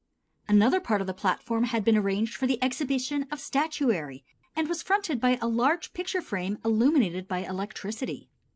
Another 0.47 0.79
part 0.79 0.99
of 1.01 1.05
the 1.05 1.13
platform 1.13 1.65
had 1.65 1.83
been 1.85 1.95
arranged 1.95 2.33
for 2.33 2.47
the 2.47 2.57
exhibition 2.63 3.27
of 3.29 3.39
statuary 3.39 4.25
and 4.55 4.67
was 4.67 4.81
fronted 4.81 5.21
by 5.21 5.37
a 5.39 5.47
large 5.47 5.93
picture 5.93 6.23
frame 6.23 6.57
illuminated 6.65 7.27
by 7.27 7.45
electricity. 7.45 8.27